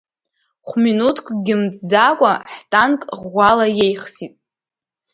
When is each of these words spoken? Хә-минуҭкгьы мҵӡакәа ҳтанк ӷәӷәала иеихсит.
Хә-минуҭкгьы 0.67 1.55
мҵӡакәа 1.63 2.31
ҳтанк 2.55 3.01
ӷәӷәала 3.19 3.67
иеихсит. 3.77 4.33